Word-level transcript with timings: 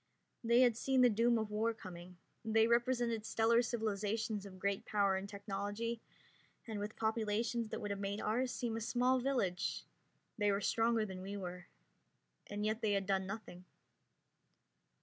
They 0.43 0.61
had 0.61 0.75
seen 0.75 1.01
the 1.01 1.11
doom 1.11 1.37
of 1.37 1.51
war 1.51 1.75
coming. 1.75 2.17
They 2.43 2.65
represented 2.65 3.23
stellar 3.23 3.61
civilizations 3.61 4.47
of 4.47 4.57
great 4.57 4.83
power 4.83 5.15
and 5.15 5.29
technology, 5.29 6.01
and 6.65 6.79
with 6.79 6.95
populations 6.95 7.69
that 7.69 7.81
would 7.81 7.91
have 7.91 7.99
made 7.99 8.19
ours 8.19 8.51
seem 8.51 8.75
a 8.75 8.81
small 8.81 9.19
village; 9.19 9.85
they 10.39 10.51
were 10.51 10.59
stronger 10.59 11.05
than 11.05 11.21
we 11.21 11.37
were, 11.37 11.67
and 12.47 12.65
yet 12.65 12.81
they 12.81 12.93
had 12.93 13.05
done 13.05 13.27
nothing. 13.27 13.65